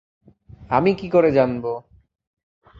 আমি 0.69 0.91
কী 0.95 1.07
করে 1.09 1.29
জানবো? 1.31 1.71